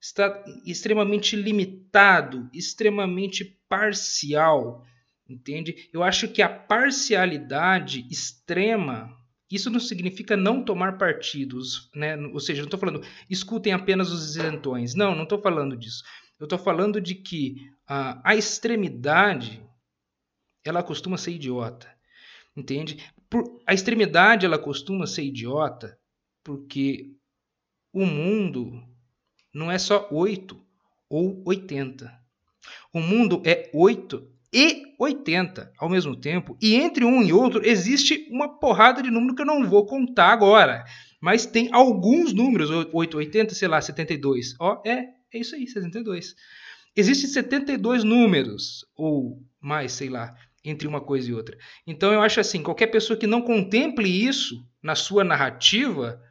[0.00, 4.84] está extremamente limitado, extremamente parcial,
[5.28, 5.88] entende?
[5.92, 9.10] Eu acho que a parcialidade extrema,
[9.50, 12.16] isso não significa não tomar partidos, né?
[12.16, 14.94] Ou seja, não estou falando escutem apenas os isentões.
[14.94, 16.04] Não, não estou falando disso.
[16.38, 17.56] Eu estou falando de que
[17.86, 19.60] a, a extremidade
[20.68, 21.88] ela costuma ser idiota,
[22.56, 23.02] entende?
[23.28, 25.98] Por, a extremidade ela costuma ser idiota
[26.42, 27.12] porque
[27.92, 28.82] o mundo
[29.52, 30.60] não é só 8
[31.08, 32.12] ou 80.
[32.92, 38.26] O mundo é 8 e 80 ao mesmo tempo, e entre um e outro existe
[38.30, 40.84] uma porrada de número que eu não vou contar agora,
[41.20, 44.54] mas tem alguns números, 8, 80, sei lá, 72.
[44.58, 46.34] Ó, é, é isso aí, 72.
[46.96, 50.34] Existem 72 números, ou mais, sei lá,
[50.68, 51.56] entre uma coisa e outra.
[51.86, 56.22] Então eu acho assim, qualquer pessoa que não contemple isso na sua narrativa,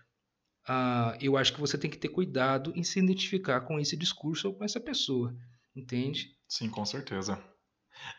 [0.68, 4.50] uh, eu acho que você tem que ter cuidado em se identificar com esse discurso
[4.50, 5.36] ou com essa pessoa,
[5.76, 6.32] entende?
[6.48, 7.38] Sim, com certeza.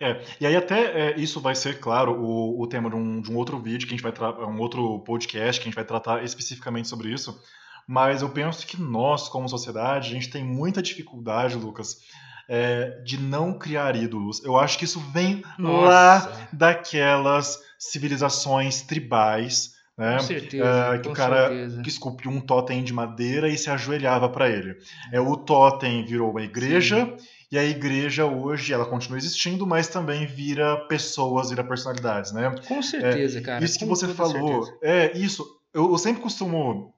[0.01, 3.31] É, e aí até é, isso vai ser, claro, o, o tema de um, de
[3.31, 4.13] um outro vídeo que a gente vai
[4.45, 7.41] um outro podcast que a gente vai tratar especificamente sobre isso.
[7.87, 12.01] Mas eu penso que nós, como sociedade, a gente tem muita dificuldade, Lucas,
[12.49, 14.43] é, de não criar ídolos.
[14.43, 15.87] Eu acho que isso vem Nossa.
[15.87, 20.17] lá daquelas civilizações tribais né?
[20.19, 20.65] Com certeza.
[20.95, 21.83] É, que o cara certeza.
[21.83, 24.77] que esculpiu um totem de madeira e se ajoelhava para ele.
[25.13, 27.05] É, o totem virou uma igreja.
[27.19, 27.27] Sim.
[27.51, 32.55] E a igreja hoje, ela continua existindo, mas também vira pessoas, vira personalidades, né?
[32.69, 33.65] Com certeza, é, cara.
[33.65, 34.79] Isso que Com você falou, certeza.
[34.83, 35.45] é isso.
[35.73, 36.95] Eu, eu sempre costumo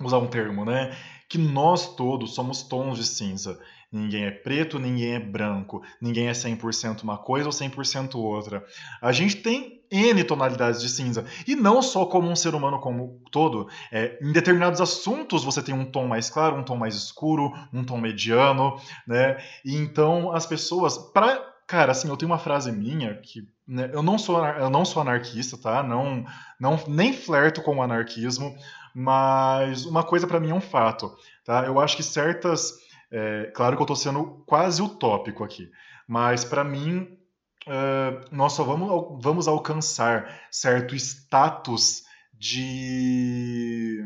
[0.00, 0.94] usar um termo, né?
[1.28, 3.58] Que nós todos somos tons de cinza.
[3.90, 8.64] Ninguém é preto, ninguém é branco, ninguém é 100% uma coisa ou 100% outra.
[9.00, 11.24] A gente tem N tonalidades de cinza.
[11.46, 13.68] E não só como um ser humano como todo.
[13.90, 17.82] É, em determinados assuntos você tem um tom mais claro, um tom mais escuro, um
[17.82, 19.38] tom mediano, né?
[19.64, 20.98] E então as pessoas.
[20.98, 23.48] Pra, cara, assim, eu tenho uma frase minha que.
[23.66, 25.82] Né, eu, não sou, eu não sou anarquista, tá?
[25.82, 26.24] Não,
[26.60, 28.54] não, nem flerto com o anarquismo,
[28.94, 31.64] mas uma coisa para mim é um fato, tá?
[31.64, 35.70] Eu acho que certas é, claro que eu estou sendo quase utópico aqui,
[36.06, 37.18] mas para mim
[37.66, 44.04] uh, nós só vamos, vamos alcançar certo status de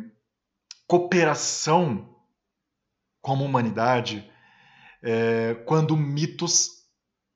[0.87, 2.09] cooperação
[3.21, 4.31] como humanidade
[5.03, 6.83] é, quando mitos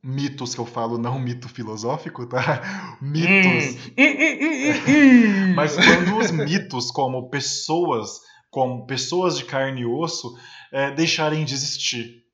[0.06, 2.96] mitos que eu falo, não mito filosófico, tá?
[3.02, 3.74] Mitos.
[3.98, 5.54] Hum.
[5.56, 10.36] Mas quando os mitos, como pessoas, como pessoas de carne e osso,
[10.72, 12.24] é, deixarem de existir.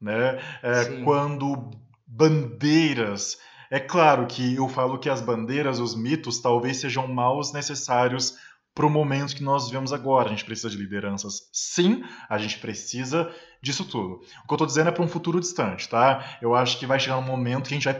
[0.00, 0.38] Né?
[0.62, 1.70] É, quando
[2.06, 3.38] bandeiras.
[3.70, 8.36] É claro que eu falo que as bandeiras, os mitos, talvez sejam maus necessários
[8.76, 10.28] para o momento que nós vivemos agora.
[10.28, 14.14] A gente precisa de lideranças, sim, a gente precisa disso tudo.
[14.14, 16.38] O que eu estou dizendo é para um futuro distante, tá?
[16.40, 17.96] Eu acho que vai chegar um momento que a gente vai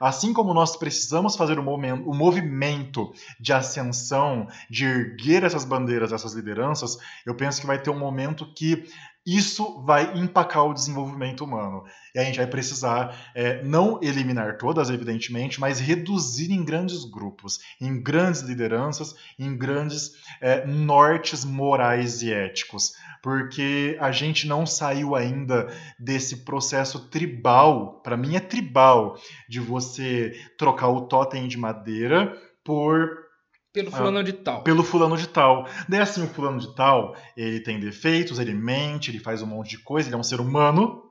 [0.00, 6.12] assim como nós precisamos fazer o, momento, o movimento de ascensão, de erguer essas bandeiras,
[6.12, 8.86] essas lideranças, eu penso que vai ter um momento que
[9.24, 11.84] isso vai empacar o desenvolvimento humano.
[12.14, 17.60] E a gente vai precisar é, não eliminar todas, evidentemente, mas reduzir em grandes grupos,
[17.80, 22.94] em grandes lideranças, em grandes é, nortes morais e éticos.
[23.22, 29.16] Porque a gente não saiu ainda desse processo tribal, para mim é tribal,
[29.48, 33.22] de você trocar o totem de madeira por
[33.72, 34.62] pelo ah, fulano ah, de tal.
[34.62, 35.66] Pelo fulano de tal.
[35.88, 39.70] Daí assim, o fulano de tal, ele tem defeitos, ele mente, ele faz um monte
[39.70, 41.02] de coisa, ele é um ser humano.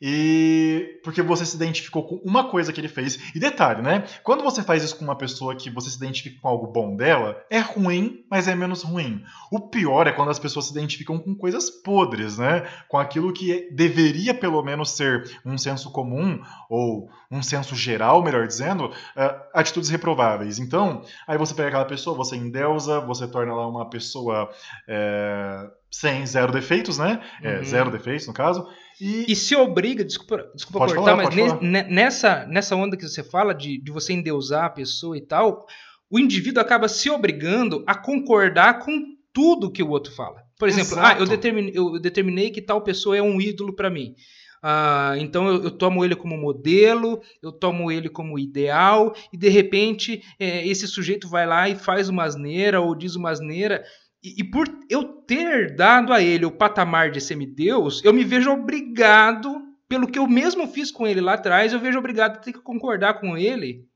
[0.00, 3.18] E porque você se identificou com uma coisa que ele fez.
[3.34, 4.04] E detalhe, né?
[4.22, 7.42] Quando você faz isso com uma pessoa que você se identifica com algo bom dela,
[7.50, 9.22] é ruim, mas é menos ruim.
[9.50, 12.66] O pior é quando as pessoas se identificam com coisas podres, né?
[12.88, 18.46] Com aquilo que deveria pelo menos ser um senso comum ou um senso geral, melhor
[18.46, 20.58] dizendo, uh, atitudes reprováveis.
[20.58, 24.50] Então, aí você pega aquela pessoa, você endeusa, você torna ela uma pessoa
[24.88, 27.20] é, sem zero defeitos, né?
[27.42, 27.64] É, uhum.
[27.64, 28.68] Zero defeitos, no caso.
[29.00, 33.22] E, e se obriga, desculpa, desculpa cortar, falar, mas ne, nessa, nessa onda que você
[33.22, 35.66] fala de, de você endeusar a pessoa e tal,
[36.10, 40.42] o indivíduo acaba se obrigando a concordar com tudo que o outro fala.
[40.58, 44.14] Por exemplo, ah, eu, determinei, eu determinei que tal pessoa é um ídolo para mim.
[44.62, 49.48] Ah, então eu, eu, tomo ele como modelo, eu tomo ele como ideal, e de
[49.48, 53.84] repente é, esse sujeito vai lá e faz uma asneira ou diz uma asneira
[54.26, 58.50] e, e, por eu ter dado a ele o patamar de semideus, eu me vejo
[58.50, 62.52] obrigado, pelo que eu mesmo fiz com ele lá atrás, eu vejo obrigado a ter
[62.52, 63.86] que concordar com ele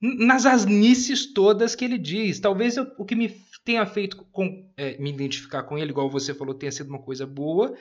[0.00, 2.40] nas asnices todas que ele diz.
[2.40, 3.28] Talvez eu, o que me
[3.64, 7.26] tenha feito com, é, me identificar com ele, igual você falou, tenha sido uma coisa
[7.26, 7.74] boa,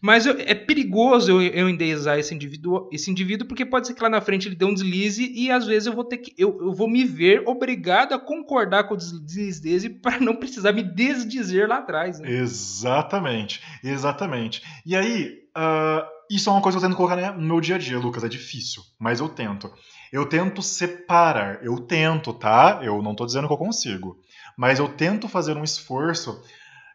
[0.00, 4.02] mas eu, é perigoso eu, eu endeusar esse indivíduo, esse indivíduo, porque pode ser que
[4.02, 6.34] lá na frente ele dê um deslize e às vezes eu vou ter que.
[6.38, 10.72] Eu, eu vou me ver obrigado a concordar com o deslize dele para não precisar
[10.72, 12.18] me desdizer lá atrás.
[12.18, 12.30] Né?
[12.30, 14.62] Exatamente, exatamente.
[14.86, 17.74] E aí, uh, isso é uma coisa que eu tento colocar né, no meu dia
[17.74, 18.24] a dia, Lucas.
[18.24, 19.70] É difícil, mas eu tento.
[20.10, 22.80] Eu tento separar, eu tento, tá?
[22.82, 24.18] Eu não tô dizendo que eu consigo.
[24.60, 26.38] Mas eu tento fazer um esforço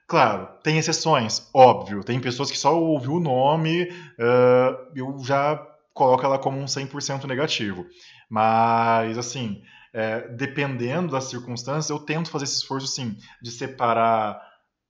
[0.08, 2.04] Claro, tem exceções, óbvio.
[2.04, 3.86] Tem pessoas que só ouviu o nome,
[4.20, 5.58] uh, eu já
[5.96, 7.88] coloco ela como um 100% negativo.
[8.30, 14.40] Mas, assim, é, dependendo das circunstâncias, eu tento fazer esse esforço, sim, de separar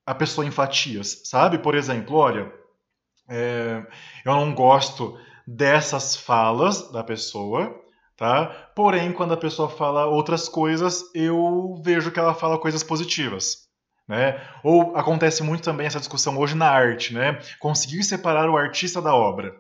[0.06, 1.60] a pessoa em fatias, sabe?
[1.60, 2.52] Por exemplo, olha,
[3.30, 3.86] é,
[4.26, 7.85] eu não gosto dessas falas da pessoa,
[8.18, 8.46] tá?
[8.76, 13.66] Porém, quando a pessoa fala outras coisas, eu vejo que ela fala coisas positivas.
[14.08, 14.40] Né?
[14.64, 17.40] Ou acontece muito também essa discussão hoje na arte, né?
[17.60, 19.52] Conseguir separar o artista da obra.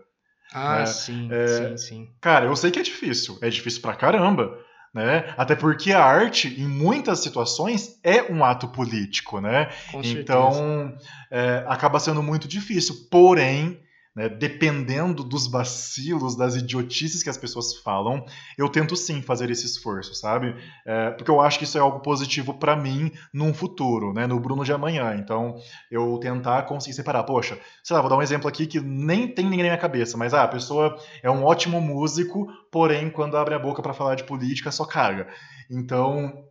[0.53, 0.85] Ah, né?
[0.85, 2.07] sim, é, sim, sim.
[2.21, 4.55] Cara, eu sei que é difícil, é difícil pra caramba,
[4.93, 5.33] né?
[5.35, 9.69] Até porque a arte, em muitas situações, é um ato político, né?
[9.91, 10.95] Com então,
[11.31, 12.95] é, acaba sendo muito difícil.
[13.09, 13.79] Porém,
[14.15, 18.25] né, dependendo dos vacilos, das idiotices que as pessoas falam,
[18.57, 20.55] eu tento sim fazer esse esforço, sabe?
[20.85, 24.39] É, porque eu acho que isso é algo positivo para mim num futuro, né, no
[24.39, 25.15] Bruno de amanhã.
[25.15, 25.55] Então,
[25.91, 27.23] eu tentar conseguir separar.
[27.23, 30.17] Poxa, sei lá, vou dar um exemplo aqui que nem tem ninguém na minha cabeça,
[30.17, 34.15] mas ah, a pessoa é um ótimo músico, porém, quando abre a boca para falar
[34.15, 35.27] de política, só carga.
[35.69, 36.45] Então,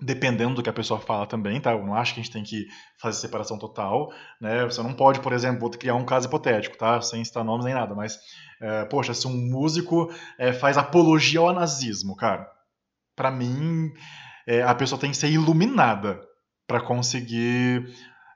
[0.00, 1.72] dependendo do que a pessoa fala também, tá?
[1.72, 2.66] Eu não acho que a gente tem que
[3.00, 4.64] fazer separação total, né?
[4.64, 7.00] Você não pode, por exemplo, vou criar um caso hipotético, tá?
[7.00, 8.18] Sem citar nomes nem nada, mas,
[8.60, 12.48] é, poxa, se um músico é, faz apologia ao nazismo, cara,
[13.16, 13.90] para mim,
[14.46, 16.20] é, a pessoa tem que ser iluminada
[16.66, 17.88] para conseguir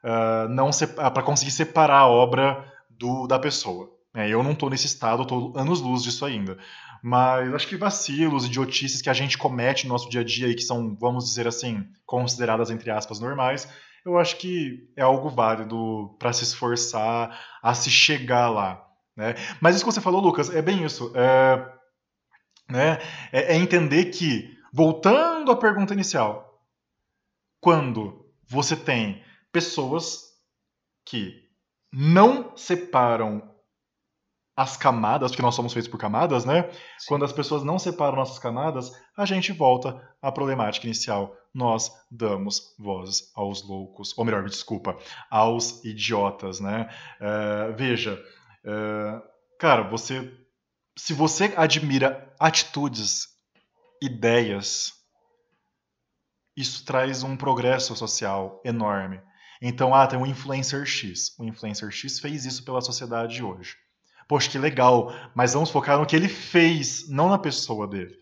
[0.03, 3.92] uh, não para conseguir separar a obra do, da pessoa.
[4.15, 6.59] É, eu não estou nesse estado, estou anos luz disso ainda.
[7.03, 10.55] Mas acho que vacilos, idiotices que a gente comete no nosso dia a dia e
[10.55, 13.69] que são, vamos dizer assim, consideradas entre aspas normais,
[14.05, 18.87] eu acho que é algo válido para se esforçar a se chegar lá.
[19.17, 19.35] Né?
[19.61, 21.13] Mas isso que você falou, Lucas, é bem isso.
[21.15, 21.73] É,
[22.71, 22.99] né,
[23.33, 26.63] é, é entender que, voltando à pergunta inicial,
[27.61, 30.33] quando você tem pessoas
[31.05, 31.43] que
[31.93, 33.52] não separam
[34.57, 36.71] as camadas, porque nós somos feitos por camadas, né?
[36.99, 37.09] Sim.
[37.09, 41.35] Quando as pessoas não separam nossas camadas, a gente volta à problemática inicial.
[41.55, 44.97] Nós damos vozes aos loucos, ou melhor, desculpa,
[45.31, 46.89] aos idiotas, né?
[47.21, 48.23] Uh, veja,
[48.65, 49.23] uh,
[49.59, 50.31] cara, você,
[50.97, 53.29] se você admira atitudes,
[54.03, 54.93] ideias,
[56.55, 59.21] isso traz um progresso social enorme.
[59.63, 61.39] Então, ah, tem um influencer X.
[61.39, 63.82] O influencer X fez isso pela sociedade de hoje
[64.33, 68.17] poxa, que legal, mas vamos focar no que ele fez, não na pessoa dele.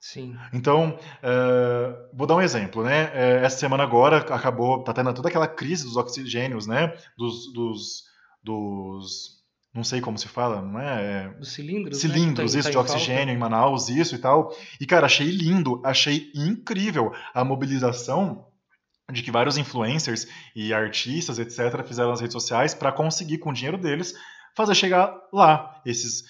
[0.00, 0.36] Sim.
[0.52, 3.04] Então, uh, vou dar um exemplo, né?
[3.04, 6.92] Uh, essa semana agora acabou, tá tendo toda aquela crise dos oxigênios, né?
[7.16, 8.02] Dos, dos,
[8.42, 11.32] dos não sei como se fala, não é?
[11.40, 12.00] Os cilindros.
[12.00, 12.58] Cilindros, né?
[12.58, 13.32] isso, tá de oxigênio falta.
[13.32, 14.52] em Manaus, isso e tal.
[14.80, 18.44] E, cara, achei lindo, achei incrível a mobilização
[19.12, 20.26] de que vários influencers
[20.56, 24.14] e artistas, etc., fizeram nas redes sociais para conseguir, com o dinheiro deles,
[24.54, 26.24] fazer chegar lá esses,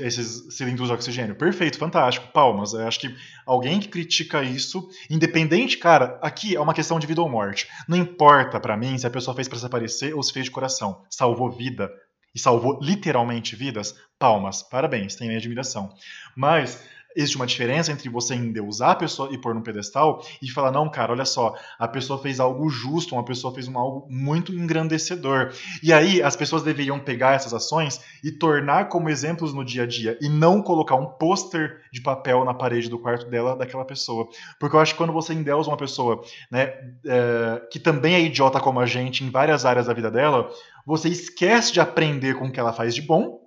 [0.00, 1.34] esses cilindros de oxigênio.
[1.34, 2.72] Perfeito, fantástico, palmas.
[2.72, 3.14] Eu acho que
[3.46, 7.68] alguém que critica isso, independente, cara, aqui é uma questão de vida ou morte.
[7.88, 11.04] Não importa para mim se a pessoa fez para desaparecer ou se fez de coração.
[11.10, 11.90] Salvou vida.
[12.34, 15.94] e salvou literalmente vidas, palmas, parabéns, tem minha admiração.
[16.34, 16.82] Mas
[17.16, 20.88] existe uma diferença entre você endeusar a pessoa e pôr no pedestal e falar, não,
[20.88, 25.52] cara, olha só, a pessoa fez algo justo, uma pessoa fez um algo muito engrandecedor.
[25.82, 29.86] E aí as pessoas deveriam pegar essas ações e tornar como exemplos no dia a
[29.86, 34.28] dia e não colocar um pôster de papel na parede do quarto dela daquela pessoa.
[34.58, 36.74] Porque eu acho que quando você endeusa uma pessoa né,
[37.06, 40.50] é, que também é idiota como a gente em várias áreas da vida dela,
[40.86, 43.40] você esquece de aprender com o que ela faz de bom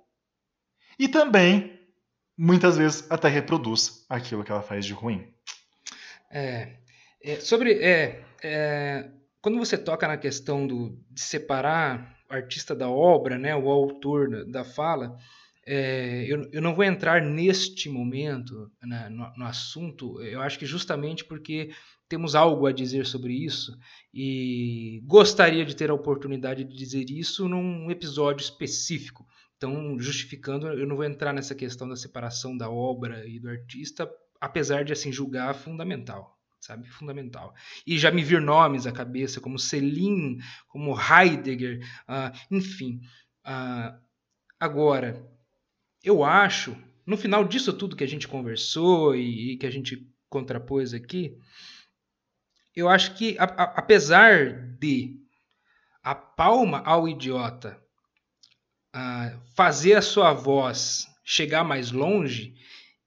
[0.98, 1.75] e também
[2.36, 5.26] muitas vezes até reproduz aquilo que ela faz de ruim.
[6.30, 6.76] É,
[7.22, 9.10] é sobre é, é,
[9.40, 14.44] quando você toca na questão do, de separar o artista da obra, né, o autor
[14.44, 15.16] da, fala,
[15.64, 20.20] é, eu, eu, não vou entrar neste momento né, no, no, assunto.
[20.20, 21.70] Eu acho que justamente porque
[22.08, 23.76] temos algo a dizer sobre isso
[24.12, 29.26] e gostaria de ter a oportunidade de dizer isso num episódio específico.
[29.56, 34.10] Então, justificando, eu não vou entrar nessa questão da separação da obra e do artista,
[34.40, 36.86] apesar de assim julgar fundamental, sabe?
[36.88, 37.54] Fundamental.
[37.86, 43.00] E já me vir nomes à cabeça como Celine, como Heidegger, uh, enfim.
[43.46, 43.98] Uh,
[44.60, 45.26] agora,
[46.04, 46.76] eu acho,
[47.06, 51.38] no final disso tudo que a gente conversou e, e que a gente contrapôs aqui,
[52.74, 55.18] eu acho que a, a, apesar de
[56.02, 57.82] a palma ao idiota
[59.54, 62.54] fazer a sua voz chegar mais longe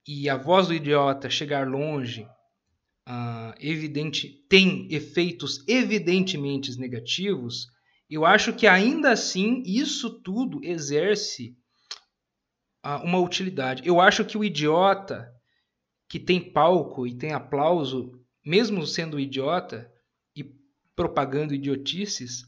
[0.07, 2.27] e a voz do idiota chegar longe
[3.09, 7.67] uh, evidente tem efeitos evidentemente negativos,
[8.09, 11.55] eu acho que ainda assim isso tudo exerce
[12.85, 13.81] uh, uma utilidade.
[13.85, 15.31] Eu acho que o idiota
[16.07, 19.91] que tem palco e tem aplauso, mesmo sendo idiota
[20.35, 20.43] e
[20.95, 22.43] propagando idiotices,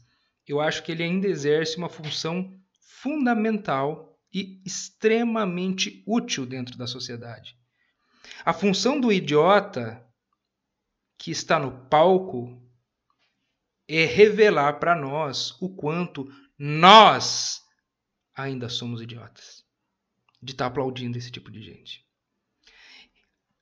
[0.46, 2.60] eu acho que ele ainda exerce uma função
[3.00, 7.56] fundamental e extremamente útil dentro da sociedade.
[8.44, 10.04] A função do idiota
[11.18, 12.60] que está no palco
[13.88, 16.28] é revelar para nós o quanto
[16.58, 17.60] nós
[18.34, 19.64] ainda somos idiotas
[20.42, 22.04] de estar tá aplaudindo esse tipo de gente.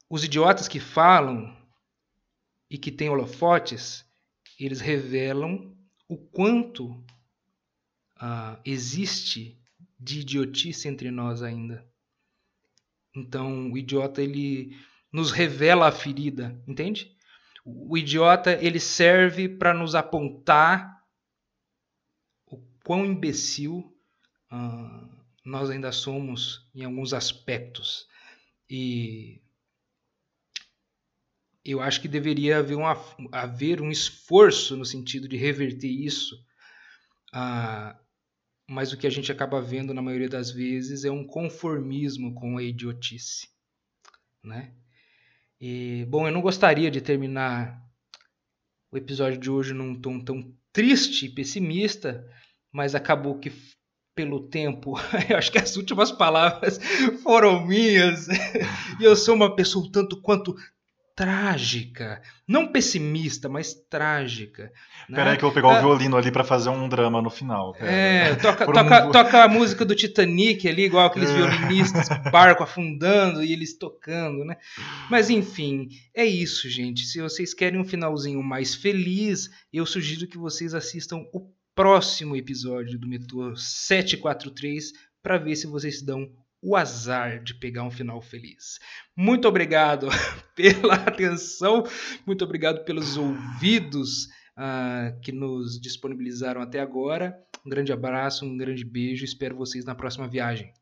[0.09, 1.57] Os idiotas que falam
[2.68, 4.05] e que têm holofotes,
[4.59, 5.76] eles revelam
[6.09, 7.05] o quanto
[8.21, 9.59] uh, existe
[9.99, 11.87] de idiotice entre nós ainda.
[13.14, 14.77] Então, o idiota ele
[15.12, 17.16] nos revela a ferida, entende?
[17.64, 21.05] O idiota ele serve para nos apontar
[22.47, 23.95] o quão imbecil
[24.51, 28.09] uh, nós ainda somos em alguns aspectos.
[28.68, 29.43] E
[31.64, 32.79] eu acho que deveria haver,
[33.33, 36.37] haver um esforço no sentido de reverter isso.
[37.35, 37.99] Uh,
[38.71, 42.57] mas o que a gente acaba vendo na maioria das vezes é um conformismo com
[42.57, 43.49] a idiotice,
[44.45, 44.73] né?
[45.61, 47.85] E, bom, eu não gostaria de terminar
[48.93, 52.25] o episódio de hoje num tom tão triste e pessimista,
[52.71, 53.53] mas acabou que
[54.14, 54.95] pelo tempo,
[55.29, 56.79] eu acho que as últimas palavras
[57.25, 58.29] foram minhas.
[59.01, 60.55] e eu sou uma pessoa tanto quanto
[61.21, 62.23] trágica.
[62.49, 64.73] Não pessimista, mas trágica.
[65.07, 65.16] Né?
[65.16, 67.77] Peraí que eu vou pegar o ah, violino ali para fazer um drama no final.
[67.79, 69.11] É, toca, toca, um...
[69.11, 71.35] toca, a música do Titanic ali, igual aqueles é.
[71.35, 74.57] violinistas, barco afundando e eles tocando, né?
[75.11, 77.05] Mas enfim, é isso, gente.
[77.05, 82.99] Se vocês querem um finalzinho mais feliz, eu sugiro que vocês assistam o próximo episódio
[82.99, 84.93] do Metrô 743
[85.23, 86.31] para ver se vocês dão
[86.62, 88.78] o azar de pegar um final feliz.
[89.16, 90.08] Muito obrigado
[90.54, 91.84] pela atenção,
[92.26, 94.24] muito obrigado pelos ouvidos
[94.56, 97.36] uh, que nos disponibilizaram até agora.
[97.64, 100.72] Um grande abraço, um grande beijo, espero vocês na próxima viagem.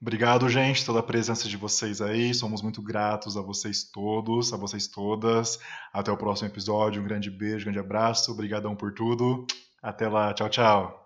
[0.00, 2.32] Obrigado, gente, toda a presença de vocês aí.
[2.32, 5.58] Somos muito gratos a vocês todos, a vocês todas.
[5.92, 7.02] Até o próximo episódio.
[7.02, 8.30] Um grande beijo, um grande abraço.
[8.30, 9.44] Obrigadão por tudo.
[9.82, 10.32] Até lá.
[10.32, 11.04] Tchau, tchau.